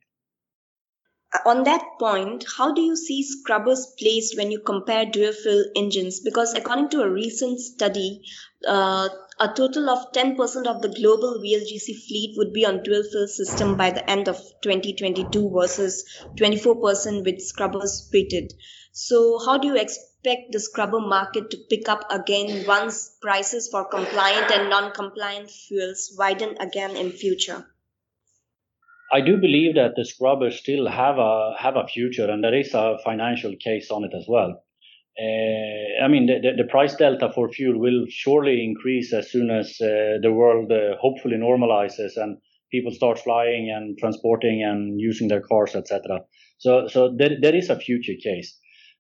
on 1.44 1.64
that 1.64 1.82
point, 1.99 2.44
how 2.56 2.73
do 2.73 2.80
you 2.80 2.97
see 2.97 3.23
scrubbers 3.23 3.94
placed 3.99 4.37
when 4.37 4.50
you 4.50 4.61
compare 4.61 5.04
dual 5.04 5.32
fuel 5.32 5.64
engines? 5.76 6.20
Because 6.20 6.54
according 6.54 6.88
to 6.90 7.02
a 7.02 7.11
recent 7.11 7.61
study, 7.61 8.23
uh, 8.66 9.08
a 9.38 9.49
total 9.49 9.90
of 9.90 10.12
10% 10.12 10.66
of 10.66 10.82
the 10.82 10.88
global 10.88 11.40
VLGC 11.44 12.06
fleet 12.06 12.35
would 12.38 12.52
be 12.52 12.64
on 12.64 12.82
dual 12.82 13.02
fuel 13.02 13.28
system 13.28 13.76
by 13.76 13.90
the 13.90 14.08
end 14.11 14.28
of 14.28 14.37
2022 14.62 15.50
versus 15.50 16.04
24% 16.37 17.25
with 17.25 17.40
scrubbers 17.42 18.08
fitted. 18.11 18.52
So 18.92 19.38
how 19.44 19.58
do 19.58 19.68
you 19.68 19.76
expect 19.76 20.52
the 20.52 20.61
scrubber 20.61 21.00
market 21.00 21.50
to 21.50 21.58
pick 21.68 21.88
up 21.88 22.11
again 22.11 22.66
once 22.66 23.16
prices 23.20 23.68
for 23.68 23.85
compliant 23.85 24.50
and 24.50 24.70
non-compliant 24.70 25.50
fuels 25.50 26.14
widen 26.18 26.56
again 26.58 26.97
in 26.97 27.12
future? 27.12 27.66
I 29.11 29.23
do 29.23 29.38
believe 29.38 29.75
that 29.77 29.95
the 29.97 30.05
scrubbers 30.05 30.59
still 30.59 30.87
have 30.87 31.19
a 31.19 31.55
have 31.59 31.77
a 31.77 31.87
future, 31.87 32.31
and 32.31 32.45
there 32.45 32.55
is 32.55 32.75
a 32.75 32.99
financial 33.05 33.55
case 33.57 33.91
on 33.91 34.05
it 34.05 34.12
as 34.15 34.27
well. 34.29 34.62
Uh, 35.19 36.05
I 36.05 36.09
mean, 36.09 36.27
the, 36.27 36.53
the, 36.57 36.69
price 36.69 36.95
delta 36.95 37.33
for 37.35 37.49
fuel 37.49 37.81
will 37.81 38.07
surely 38.09 38.62
increase 38.62 39.12
as 39.12 39.33
soon 39.33 39.50
as 39.50 39.77
uh, 39.81 40.19
the 40.23 40.31
world 40.33 40.71
uh, 40.71 40.97
hopefully 41.00 41.37
normalizes 41.37 42.12
and 42.17 42.38
people 42.71 42.93
start 42.93 43.19
flying 43.19 43.69
and 43.69 43.99
transporting 43.99 44.62
and 44.62 45.00
using 45.00 45.27
their 45.27 45.41
cars, 45.41 45.75
etc. 45.75 46.21
So, 46.59 46.87
so 46.87 47.12
there, 47.17 47.37
there 47.41 47.57
is 47.57 47.69
a 47.69 47.81
future 47.81 48.15
case, 48.23 48.57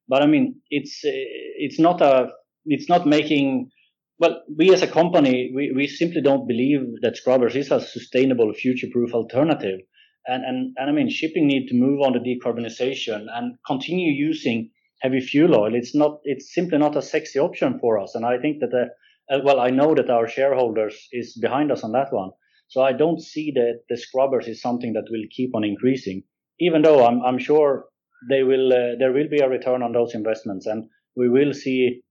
but 0.08 0.22
I 0.22 0.26
mean, 0.26 0.60
it's 0.70 1.00
it's 1.04 1.78
not 1.78 2.00
a 2.00 2.30
it's 2.64 2.88
not 2.88 3.06
making 3.06 3.70
well, 4.18 4.42
we 4.56 4.72
as 4.72 4.82
a 4.82 4.88
company, 4.88 5.52
we, 5.54 5.72
we 5.76 5.86
simply 5.86 6.20
don't 6.20 6.48
believe 6.48 6.80
that 7.02 7.16
scrubbers 7.16 7.54
is 7.54 7.70
a 7.70 7.80
sustainable, 7.80 8.52
future-proof 8.52 9.14
alternative 9.14 9.78
and, 10.28 10.44
and, 10.44 10.74
and 10.76 10.90
I 10.90 10.92
mean, 10.92 11.08
shipping 11.08 11.46
need 11.46 11.68
to 11.68 11.74
move 11.74 12.00
on 12.02 12.12
to 12.12 12.20
decarbonization 12.20 13.26
and 13.32 13.56
continue 13.66 14.12
using 14.12 14.70
heavy 15.00 15.20
fuel 15.20 15.56
oil. 15.56 15.74
It's 15.74 15.94
not, 15.94 16.20
it's 16.24 16.54
simply 16.54 16.78
not 16.78 16.96
a 16.96 17.02
sexy 17.02 17.38
option 17.38 17.78
for 17.80 17.98
us. 17.98 18.14
And 18.14 18.26
I 18.26 18.38
think 18.38 18.60
that 18.60 18.70
the, 18.70 19.34
uh, 19.34 19.40
well, 19.42 19.58
I 19.58 19.70
know 19.70 19.94
that 19.94 20.10
our 20.10 20.28
shareholders 20.28 21.08
is 21.12 21.36
behind 21.40 21.72
us 21.72 21.82
on 21.82 21.92
that 21.92 22.12
one. 22.12 22.30
So 22.68 22.82
I 22.82 22.92
don't 22.92 23.22
see 23.22 23.52
that 23.54 23.80
the 23.88 23.96
scrubbers 23.96 24.46
is 24.46 24.60
something 24.60 24.92
that 24.92 25.08
will 25.10 25.24
keep 25.34 25.54
on 25.54 25.64
increasing, 25.64 26.24
even 26.60 26.82
though 26.82 27.06
I'm, 27.06 27.22
I'm 27.22 27.38
sure 27.38 27.86
they 28.28 28.42
will, 28.42 28.72
uh, 28.72 28.96
there 28.98 29.12
will 29.12 29.28
be 29.30 29.38
a 29.38 29.48
return 29.48 29.82
on 29.82 29.92
those 29.92 30.14
investments 30.14 30.66
and 30.66 30.84
we 31.16 31.30
will 31.30 31.54
see, 31.54 32.02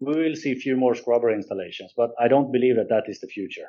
we 0.00 0.16
will 0.16 0.36
see 0.36 0.52
a 0.52 0.56
few 0.56 0.76
more 0.76 0.94
scrubber 0.94 1.30
installations, 1.30 1.92
but 1.94 2.10
I 2.18 2.28
don't 2.28 2.52
believe 2.52 2.76
that 2.76 2.88
that 2.88 3.04
is 3.08 3.20
the 3.20 3.26
future. 3.26 3.68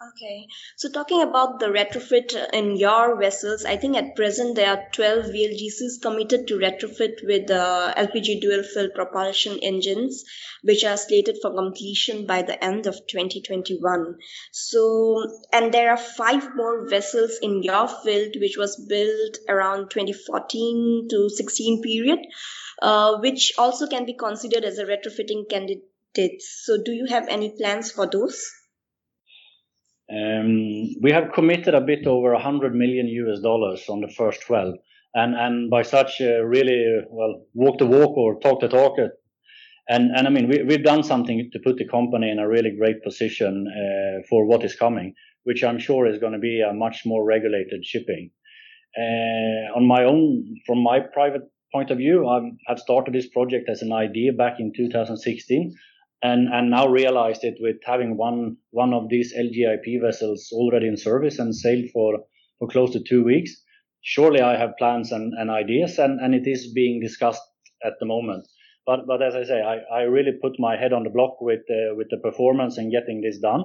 Okay, 0.00 0.46
so 0.76 0.88
talking 0.88 1.22
about 1.22 1.58
the 1.58 1.66
retrofit 1.66 2.32
in 2.52 2.76
your 2.76 3.18
vessels, 3.18 3.64
I 3.64 3.76
think 3.76 3.96
at 3.96 4.14
present 4.14 4.54
there 4.54 4.70
are 4.70 4.88
12 4.92 5.24
VLGCs 5.24 6.00
committed 6.00 6.46
to 6.46 6.54
retrofit 6.54 7.26
with 7.26 7.50
uh, 7.50 7.92
LPG 7.96 8.40
dual 8.40 8.62
fuel 8.62 8.90
propulsion 8.94 9.58
engines, 9.60 10.22
which 10.62 10.84
are 10.84 10.96
slated 10.96 11.38
for 11.42 11.52
completion 11.52 12.26
by 12.26 12.42
the 12.42 12.62
end 12.64 12.86
of 12.86 12.94
2021. 13.08 14.18
So, 14.52 15.26
and 15.52 15.74
there 15.74 15.90
are 15.90 15.96
five 15.96 16.54
more 16.54 16.88
vessels 16.88 17.40
in 17.42 17.64
your 17.64 17.88
field, 17.88 18.36
which 18.40 18.56
was 18.56 18.76
built 18.76 19.38
around 19.48 19.90
2014 19.90 21.08
to 21.10 21.28
16 21.28 21.82
period, 21.82 22.20
uh, 22.80 23.18
which 23.18 23.54
also 23.58 23.88
can 23.88 24.06
be 24.06 24.14
considered 24.14 24.62
as 24.62 24.78
a 24.78 24.84
retrofitting 24.84 25.50
candidate. 25.50 26.40
So, 26.40 26.80
do 26.80 26.92
you 26.92 27.06
have 27.06 27.26
any 27.26 27.50
plans 27.50 27.90
for 27.90 28.06
those? 28.06 28.48
Um, 30.10 30.94
we 31.02 31.12
have 31.12 31.32
committed 31.34 31.74
a 31.74 31.82
bit 31.82 32.06
over 32.06 32.32
100 32.32 32.74
million 32.74 33.08
US 33.08 33.40
dollars 33.40 33.84
on 33.88 34.00
the 34.00 34.08
first 34.08 34.40
12, 34.42 34.74
and 35.14 35.70
by 35.70 35.82
such 35.82 36.20
uh, 36.20 36.44
really 36.44 37.02
well 37.10 37.44
walk 37.54 37.78
the 37.78 37.86
walk 37.86 38.16
or 38.16 38.40
talk 38.40 38.60
the 38.60 38.68
talk. 38.68 38.98
Uh, 38.98 39.08
and 39.88 40.26
I 40.26 40.30
mean 40.30 40.48
we 40.48 40.62
we've 40.62 40.84
done 40.84 41.02
something 41.02 41.50
to 41.52 41.58
put 41.58 41.76
the 41.76 41.88
company 41.88 42.30
in 42.30 42.38
a 42.38 42.48
really 42.48 42.74
great 42.76 43.02
position 43.02 43.66
uh, 43.68 44.22
for 44.28 44.46
what 44.46 44.64
is 44.64 44.74
coming, 44.74 45.14
which 45.44 45.62
I'm 45.62 45.78
sure 45.78 46.06
is 46.06 46.18
going 46.18 46.32
to 46.32 46.38
be 46.38 46.62
a 46.62 46.72
much 46.72 47.02
more 47.04 47.24
regulated 47.24 47.84
shipping. 47.84 48.30
Uh, 48.98 49.76
on 49.76 49.86
my 49.86 50.04
own, 50.04 50.56
from 50.66 50.82
my 50.82 51.00
private 51.00 51.42
point 51.72 51.90
of 51.90 51.98
view, 51.98 52.26
I 52.26 52.40
have 52.66 52.78
started 52.78 53.14
this 53.14 53.28
project 53.28 53.68
as 53.68 53.82
an 53.82 53.92
idea 53.92 54.32
back 54.32 54.54
in 54.58 54.72
2016 54.74 55.74
and 56.22 56.48
and 56.52 56.70
now 56.70 56.88
realized 56.88 57.44
it 57.44 57.58
with 57.60 57.76
having 57.84 58.16
one 58.16 58.56
one 58.70 58.92
of 58.92 59.08
these 59.08 59.34
LGIP 59.34 60.00
vessels 60.00 60.48
already 60.52 60.88
in 60.88 60.96
service 60.96 61.38
and 61.38 61.54
sailed 61.54 61.90
for 61.92 62.18
for 62.58 62.68
close 62.68 62.92
to 62.92 63.02
two 63.02 63.24
weeks. 63.24 63.62
Surely 64.02 64.40
I 64.40 64.56
have 64.56 64.76
plans 64.78 65.12
and, 65.12 65.34
and 65.34 65.50
ideas, 65.50 65.98
and, 65.98 66.20
and 66.20 66.34
it 66.34 66.46
is 66.46 66.72
being 66.72 67.00
discussed 67.00 67.42
at 67.84 67.94
the 68.00 68.06
moment. 68.06 68.46
But 68.86 69.06
but 69.06 69.22
as 69.22 69.34
I 69.34 69.44
say, 69.44 69.60
I, 69.60 69.78
I 69.92 70.02
really 70.02 70.32
put 70.40 70.58
my 70.58 70.76
head 70.76 70.92
on 70.92 71.04
the 71.04 71.10
block 71.10 71.40
with 71.40 71.60
uh, 71.70 71.94
with 71.94 72.08
the 72.10 72.18
performance 72.18 72.78
and 72.78 72.92
getting 72.92 73.20
this 73.20 73.38
done, 73.38 73.64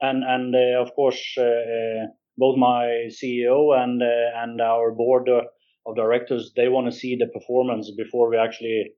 and 0.00 0.22
and 0.24 0.54
uh, 0.54 0.80
of 0.82 0.94
course 0.94 1.20
uh, 1.38 1.42
uh 1.42 2.06
both 2.36 2.56
my 2.56 3.08
CEO 3.08 3.76
and 3.76 4.02
uh, 4.02 4.42
and 4.42 4.60
our 4.60 4.92
board 4.92 5.28
of 5.28 5.96
directors 5.96 6.52
they 6.54 6.68
want 6.68 6.86
to 6.86 6.96
see 6.96 7.16
the 7.16 7.26
performance 7.26 7.90
before 7.96 8.30
we 8.30 8.36
actually 8.36 8.92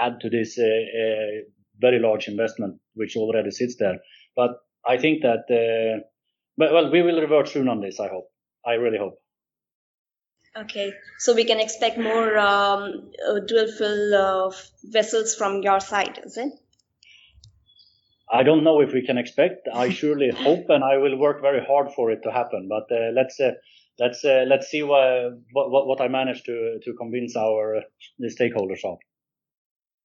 add 0.00 0.20
to 0.20 0.30
this 0.30 0.58
uh, 0.58 1.44
very 1.80 1.98
large 1.98 2.28
investment 2.28 2.80
which 2.94 3.16
already 3.16 3.50
sits 3.50 3.76
there. 3.76 3.98
But 4.36 4.50
I 4.86 4.98
think 4.98 5.22
that, 5.22 5.44
uh, 5.50 6.04
but, 6.56 6.72
well, 6.72 6.90
we 6.90 7.02
will 7.02 7.20
revert 7.20 7.48
soon 7.48 7.68
on 7.68 7.80
this. 7.80 8.00
I 8.00 8.08
hope. 8.08 8.28
I 8.66 8.74
really 8.74 8.98
hope. 8.98 9.20
Okay, 10.56 10.92
so 11.18 11.34
we 11.34 11.44
can 11.44 11.58
expect 11.58 11.98
more 11.98 12.38
um, 12.38 13.10
uh, 13.28 13.40
dual 13.40 13.66
fuel 13.66 14.14
uh, 14.14 14.52
vessels 14.84 15.34
from 15.34 15.62
your 15.62 15.80
side, 15.80 16.20
is 16.24 16.36
it? 16.36 16.52
I 18.30 18.44
don't 18.44 18.62
know 18.62 18.80
if 18.80 18.92
we 18.92 19.04
can 19.04 19.18
expect. 19.18 19.68
I 19.72 19.88
surely 20.00 20.30
hope, 20.30 20.66
and 20.68 20.84
I 20.84 20.98
will 20.98 21.18
work 21.18 21.42
very 21.42 21.64
hard 21.64 21.92
for 21.94 22.10
it 22.12 22.22
to 22.22 22.30
happen. 22.30 22.68
But 22.68 22.94
uh, 22.94 23.10
let's 23.12 23.40
uh, 23.40 23.52
let's 23.98 24.24
uh, 24.24 24.44
let's 24.46 24.68
see 24.68 24.82
what, 24.82 25.38
what 25.52 25.86
what 25.88 26.00
I 26.00 26.08
manage 26.08 26.44
to 26.44 26.78
to 26.84 26.92
convince 26.94 27.36
our 27.36 27.76
uh, 27.76 27.80
the 28.18 28.28
stakeholders 28.28 28.84
of. 28.84 28.98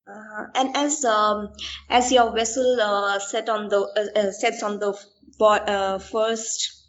Uh, 0.09 0.45
and 0.55 0.75
as 0.75 1.05
um, 1.05 1.49
as 1.89 2.11
your 2.11 2.31
vessel 2.31 2.81
uh, 2.81 3.19
set 3.19 3.47
on 3.47 3.69
the 3.69 3.79
uh, 3.79 4.19
uh 4.19 4.31
sets 4.31 4.63
on 4.63 4.79
the 4.79 4.97
uh, 5.39 5.99
first 5.99 6.87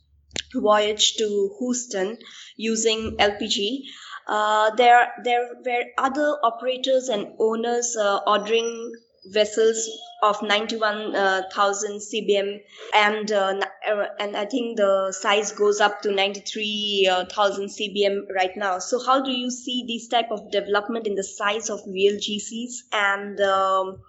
voyage 0.55 1.17
to 1.17 1.55
Houston 1.59 2.17
using 2.57 3.17
LPG, 3.19 3.81
uh, 4.27 4.75
there 4.77 5.13
there 5.23 5.49
were 5.67 5.85
other 5.99 6.39
operators 6.43 7.09
and 7.09 7.35
owners 7.39 7.95
ordering 8.27 8.95
vessels 9.25 9.89
of 10.23 10.43
91,000 10.43 12.01
cbm 12.01 12.61
and 12.95 13.33
uh, 13.33 13.61
uh, 13.89 14.05
and 14.19 14.37
I 14.37 14.45
think 14.47 14.77
the 14.77 15.15
size 15.19 15.53
goes 15.53 15.81
up 15.81 16.03
to 16.03 16.13
93,000 16.13 17.67
cbm 17.67 18.23
right 18.35 18.57
now. 18.57 18.79
So 18.79 19.03
how 19.05 19.23
do 19.23 19.31
you 19.31 19.51
see 19.51 19.85
this 19.87 20.09
type 20.09 20.31
of 20.31 20.51
development 20.51 21.07
in 21.07 21.15
the 21.15 21.25
size 21.25 21.71
of 21.71 21.81
VLGCs 21.81 22.73
and 22.93 23.41
um, 23.41 24.01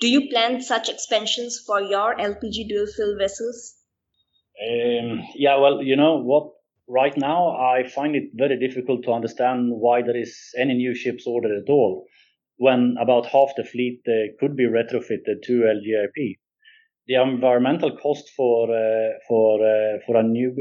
do 0.00 0.08
you 0.08 0.28
plan 0.28 0.60
such 0.60 0.88
expansions 0.88 1.62
for 1.66 1.80
your 1.80 2.14
LPG 2.16 2.68
dual 2.68 2.86
fuel 2.86 3.16
vessels? 3.18 3.74
Um, 4.62 5.22
yeah, 5.34 5.56
well, 5.56 5.82
you 5.82 5.96
know 5.96 6.18
what? 6.22 6.50
Right 6.86 7.16
now, 7.16 7.56
I 7.56 7.88
find 7.88 8.14
it 8.14 8.24
very 8.34 8.58
difficult 8.58 9.04
to 9.04 9.12
understand 9.12 9.70
why 9.72 10.02
there 10.02 10.16
is 10.16 10.36
any 10.58 10.74
new 10.74 10.94
ships 10.94 11.26
ordered 11.26 11.62
at 11.62 11.70
all 11.70 12.06
when 12.56 12.96
about 13.00 13.26
half 13.26 13.50
the 13.56 13.64
fleet 13.64 14.00
uh, 14.06 14.32
could 14.38 14.56
be 14.56 14.64
retrofitted 14.64 15.42
to 15.44 15.62
LGIP. 15.62 16.38
The 17.06 17.14
environmental 17.14 17.96
cost 17.96 18.30
for 18.36 18.70
uh, 18.70 19.18
for 19.28 19.60
uh, 19.60 19.98
for 20.06 20.16
a 20.16 20.22
new 20.22 20.54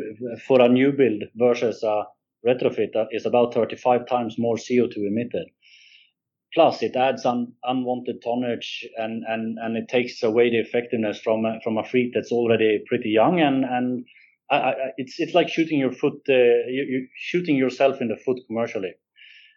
for 0.48 0.62
a 0.62 0.70
new 0.70 0.92
build 0.92 1.24
versus 1.36 1.84
a 1.84 2.04
retrofit 2.46 2.92
is 3.12 3.26
about 3.26 3.54
35 3.54 4.08
times 4.08 4.36
more 4.38 4.56
CO2 4.56 4.98
emitted. 4.98 5.48
Plus, 6.54 6.84
it 6.84 6.96
adds 6.96 7.26
un, 7.26 7.54
unwanted 7.64 8.22
tonnage 8.22 8.88
and, 8.98 9.24
and, 9.28 9.58
and 9.60 9.76
it 9.76 9.88
takes 9.88 10.22
away 10.22 10.52
the 10.52 10.60
effectiveness 10.60 11.20
from 11.20 11.46
a, 11.46 11.60
from 11.64 11.78
a 11.80 11.84
fleet 11.84 12.12
that's 12.14 12.32
already 12.32 12.84
pretty 12.88 13.10
young 13.10 13.40
and 13.40 13.66
and 13.66 14.06
I, 14.52 14.58
I, 14.58 14.74
it's 14.98 15.20
it's 15.20 15.34
like 15.34 15.50
shooting 15.50 15.80
your 15.80 15.92
foot 15.92 16.22
uh, 16.30 16.34
you, 16.68 16.84
you 16.90 17.08
shooting 17.16 17.56
yourself 17.56 18.02
in 18.02 18.10
the 18.10 18.18
foot 18.18 18.40
commercially. 18.46 18.94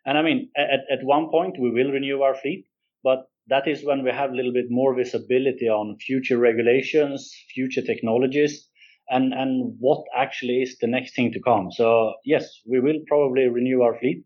And 0.06 0.16
I 0.16 0.22
mean, 0.22 0.50
at, 0.56 0.80
at 0.90 1.04
one 1.04 1.30
point 1.30 1.58
we 1.60 1.70
will 1.70 1.90
renew 1.90 2.22
our 2.22 2.34
fleet, 2.34 2.66
but 3.02 3.26
that 3.48 3.66
is 3.66 3.84
when 3.84 4.04
we 4.04 4.10
have 4.10 4.30
a 4.30 4.34
little 4.34 4.52
bit 4.52 4.66
more 4.70 4.94
visibility 4.94 5.68
on 5.68 5.98
future 5.98 6.38
regulations, 6.38 7.34
future 7.52 7.82
technologies, 7.82 8.68
and, 9.08 9.34
and 9.34 9.76
what 9.78 10.04
actually 10.16 10.62
is 10.62 10.78
the 10.80 10.86
next 10.86 11.14
thing 11.14 11.32
to 11.32 11.40
come. 11.40 11.70
So 11.72 12.14
yes, 12.24 12.48
we 12.66 12.80
will 12.80 13.00
probably 13.08 13.48
renew 13.48 13.82
our 13.82 13.98
fleet, 13.98 14.24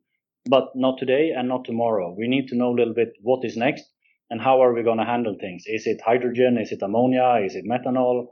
but 0.49 0.68
not 0.75 0.99
today 0.99 1.32
and 1.37 1.49
not 1.49 1.64
tomorrow. 1.64 2.14
We 2.16 2.28
need 2.28 2.49
to 2.49 2.56
know 2.56 2.70
a 2.70 2.78
little 2.78 2.94
bit 2.94 3.12
what 3.22 3.44
is 3.44 3.56
next 3.56 3.84
and 4.30 4.40
how 4.40 4.62
are 4.62 4.72
we 4.72 4.82
going 4.82 4.99
to 4.99 5.04
handle 5.04 5.37
things. 5.40 5.64
Is 5.66 5.87
it 5.87 6.00
hydrogen? 6.04 6.58
Is 6.58 6.72
it 6.72 6.82
ammonia? 6.82 7.40
Is 7.44 7.56
it 7.56 7.64
methanol? 7.66 8.28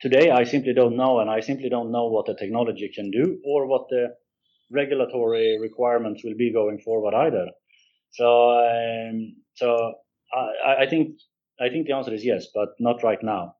Today, 0.00 0.30
I 0.30 0.44
simply 0.44 0.74
don't 0.74 0.96
know, 0.96 1.20
and 1.20 1.30
I 1.30 1.40
simply 1.40 1.70
don't 1.70 1.90
know 1.90 2.08
what 2.08 2.26
the 2.26 2.34
technology 2.34 2.90
can 2.94 3.10
do 3.10 3.38
or 3.46 3.66
what 3.66 3.88
the 3.88 4.08
regulatory 4.70 5.58
requirements 5.60 6.22
will 6.24 6.36
be 6.36 6.52
going 6.52 6.78
forward 6.80 7.14
either. 7.14 7.46
So, 8.10 8.50
um, 8.58 9.36
so 9.54 9.94
I, 10.34 10.84
I, 10.84 10.86
think 10.88 11.18
I 11.60 11.68
think 11.68 11.86
the 11.86 11.94
answer 11.94 12.12
is 12.12 12.24
yes, 12.24 12.46
but 12.54 12.70
not 12.78 13.02
right 13.02 13.22
now. 13.22 13.54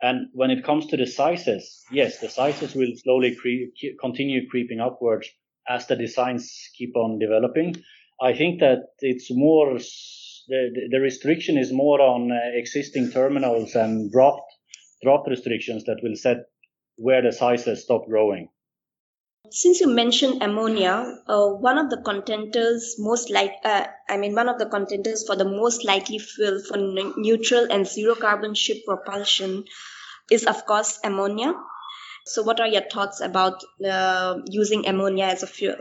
And 0.00 0.28
when 0.32 0.50
it 0.50 0.64
comes 0.64 0.86
to 0.86 0.96
the 0.96 1.06
sizes, 1.06 1.84
yes, 1.90 2.20
the 2.20 2.28
sizes 2.28 2.74
will 2.74 2.92
slowly 2.96 3.34
cre- 3.34 3.88
continue 4.00 4.48
creeping 4.48 4.80
upwards 4.80 5.28
as 5.68 5.86
the 5.86 5.96
designs 5.96 6.52
keep 6.76 6.96
on 6.96 7.18
developing. 7.18 7.74
I 8.20 8.32
think 8.32 8.60
that 8.60 8.78
it's 9.00 9.28
more 9.30 9.78
the, 10.48 10.88
the 10.90 11.00
restriction 11.00 11.58
is 11.58 11.72
more 11.72 12.00
on 12.00 12.32
uh, 12.32 12.38
existing 12.54 13.10
terminals 13.10 13.74
and 13.74 14.10
draft 14.10 14.40
draft 15.02 15.28
restrictions 15.28 15.84
that 15.84 16.00
will 16.02 16.16
set 16.16 16.38
where 16.96 17.22
the 17.22 17.32
sizes 17.32 17.84
stop 17.84 18.06
growing. 18.06 18.48
Since 19.50 19.80
you 19.80 19.88
mentioned 19.88 20.42
ammonia, 20.42 21.22
uh, 21.26 21.48
one 21.48 21.78
of 21.78 21.90
the 21.90 21.98
contenders 21.98 22.96
most 22.98 23.30
like, 23.30 23.52
uh, 23.64 23.86
I 24.08 24.16
mean, 24.16 24.34
one 24.34 24.48
of 24.48 24.58
the 24.58 24.66
contenders 24.66 25.26
for 25.26 25.36
the 25.36 25.44
most 25.44 25.84
likely 25.84 26.18
fuel 26.18 26.60
for 26.60 26.76
n- 26.76 27.14
neutral 27.16 27.66
and 27.70 27.86
zero 27.86 28.14
carbon 28.14 28.54
ship 28.54 28.78
propulsion 28.86 29.64
is, 30.30 30.44
of 30.44 30.66
course, 30.66 30.98
ammonia. 31.04 31.54
So, 32.26 32.42
what 32.42 32.60
are 32.60 32.68
your 32.68 32.82
thoughts 32.82 33.20
about 33.20 33.62
uh, 33.84 34.40
using 34.46 34.86
ammonia 34.86 35.24
as 35.26 35.42
a 35.42 35.46
fuel? 35.46 35.76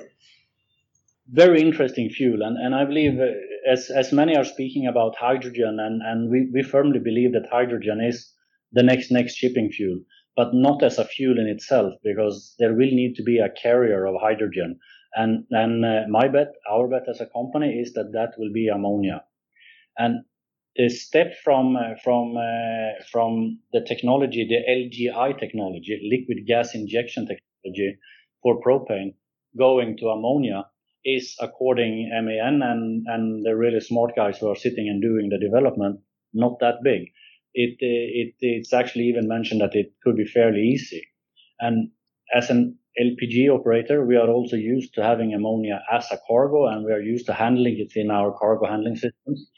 Very 1.30 1.62
interesting 1.62 2.10
fuel, 2.10 2.42
and, 2.44 2.58
and 2.58 2.74
I 2.74 2.86
believe 2.86 3.20
uh, 3.20 3.26
as 3.70 3.90
as 3.90 4.14
many 4.14 4.38
are 4.38 4.46
speaking 4.46 4.88
about 4.88 5.18
hydrogen, 5.18 5.78
and 5.80 6.02
and 6.02 6.30
we, 6.30 6.50
we 6.54 6.64
firmly 6.64 7.00
believe 7.00 7.34
that 7.34 7.50
hydrogen 7.52 8.00
is 8.02 8.32
the 8.72 8.84
next 8.84 9.12
next 9.12 9.36
shipping 9.36 9.70
fuel 9.70 10.00
but 10.38 10.54
not 10.54 10.84
as 10.84 11.00
a 11.00 11.06
fuel 11.06 11.40
in 11.40 11.48
itself, 11.48 11.96
because 12.04 12.56
there 12.60 12.76
will 12.76 12.92
need 12.92 13.16
to 13.16 13.24
be 13.24 13.40
a 13.40 13.50
carrier 13.50 14.06
of 14.06 14.22
hydrogen. 14.22 14.80
And 15.16 15.46
and 15.50 15.84
uh, 15.84 16.04
my 16.10 16.28
bet, 16.28 16.54
our 16.72 16.88
bet 16.88 17.10
as 17.10 17.20
a 17.20 17.26
company, 17.26 17.72
is 17.74 17.94
that 17.94 18.12
that 18.14 18.34
will 18.38 18.54
be 18.54 18.68
ammonia. 18.68 19.24
And 19.98 20.26
the 20.76 20.90
step 20.90 21.34
from 21.44 21.76
uh, 21.76 21.96
from 22.04 22.38
uh, 22.38 23.04
from 23.12 23.60
the 23.74 23.82
technology, 23.82 24.46
the 24.48 24.62
LGI 24.80 25.40
technology, 25.40 26.00
liquid 26.14 26.46
gas 26.46 26.76
injection 26.76 27.26
technology 27.26 27.98
for 28.44 28.62
propane, 28.62 29.16
going 29.58 29.98
to 29.98 30.10
ammonia 30.10 30.70
is 31.04 31.36
according 31.42 32.10
MAN 32.14 32.62
and 32.62 33.08
and 33.08 33.44
the 33.44 33.56
really 33.56 33.80
smart 33.80 34.16
guys 34.16 34.38
who 34.38 34.50
are 34.50 34.56
sitting 34.56 34.88
and 34.88 35.02
doing 35.02 35.30
the 35.30 35.40
development, 35.40 36.00
not 36.34 36.60
that 36.60 36.84
big 36.84 37.08
it, 37.58 37.78
it 37.80 38.34
it's 38.40 38.74
actually 38.74 39.06
even 39.06 39.28
mentioned 39.28 39.62
that 39.62 39.76
it 39.76 39.94
could 40.04 40.16
be 40.16 40.26
fairly 40.26 40.62
easy. 40.62 41.04
And 41.60 41.90
as 42.36 42.50
an 42.50 42.78
LPG 43.00 43.50
operator, 43.50 44.06
we 44.06 44.16
are 44.16 44.30
also 44.30 44.56
used 44.56 44.94
to 44.94 45.04
having 45.04 45.34
ammonia 45.34 45.82
as 45.92 46.06
a 46.12 46.20
cargo, 46.28 46.68
and 46.68 46.86
we 46.86 46.92
are 46.92 47.02
used 47.02 47.26
to 47.28 47.34
handling 47.34 47.78
it 47.80 48.00
in 48.00 48.12
our 48.12 48.32
cargo 48.38 48.68
handling 48.68 48.96
systems. 48.96 49.50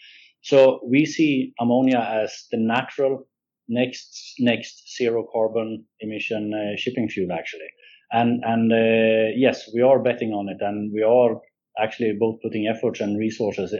So 0.41 0.79
we 0.87 1.05
see 1.05 1.53
ammonia 1.59 1.99
as 1.99 2.45
the 2.51 2.57
natural 2.57 3.27
next 3.67 4.35
next 4.39 4.95
zero 4.97 5.27
carbon 5.33 5.85
emission 5.99 6.53
uh, 6.53 6.77
shipping 6.77 7.09
fuel, 7.09 7.31
actually. 7.33 7.69
And 8.11 8.43
and 8.45 8.71
uh, 8.71 9.35
yes, 9.35 9.69
we 9.73 9.81
are 9.81 9.99
betting 10.01 10.31
on 10.31 10.47
it, 10.47 10.61
and 10.61 10.91
we 10.93 11.03
are 11.03 11.41
actually 11.81 12.13
both 12.19 12.41
putting 12.41 12.67
efforts 12.67 13.01
and 13.01 13.17
resources. 13.17 13.73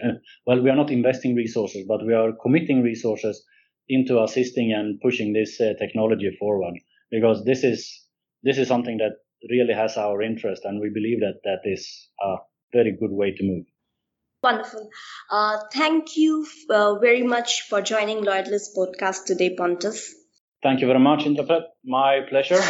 well, 0.46 0.62
we 0.62 0.70
are 0.70 0.76
not 0.76 0.92
investing 0.92 1.36
resources, 1.36 1.86
but 1.88 2.06
we 2.06 2.14
are 2.14 2.34
committing 2.42 2.82
resources 2.82 3.44
into 3.90 4.22
assisting 4.24 4.72
and 4.72 5.02
pushing 5.02 5.34
this 5.34 5.60
uh, 5.60 5.74
technology 5.80 6.36
forward 6.40 6.76
because 7.12 7.44
this 7.44 7.64
is 7.64 8.06
this 8.44 8.58
is 8.58 8.68
something 8.68 8.98
that 8.98 9.14
really 9.50 9.74
has 9.74 9.98
our 9.98 10.22
interest 10.22 10.64
and 10.66 10.80
we 10.80 10.90
believe 10.90 11.20
that 11.20 11.40
that 11.44 11.62
is 11.66 12.10
a 12.22 12.36
very 12.74 12.92
good 12.92 13.12
way 13.12 13.32
to 13.32 13.44
move. 13.44 13.66
Wonderful. 14.42 14.90
Uh, 15.30 15.60
thank 15.74 16.16
you 16.16 16.46
uh, 16.70 16.96
very 17.00 17.24
much 17.24 17.64
for 17.64 17.82
joining 17.82 18.24
Lloyd's 18.24 18.50
List 18.50 18.78
podcast 18.78 19.26
today 19.26 19.56
pontus. 19.56 20.14
Thank 20.64 20.82
you 20.82 20.88
very 20.88 21.00
much 21.00 21.26
Inderpreet. 21.26 21.64
my 21.84 22.22
pleasure 22.30 22.62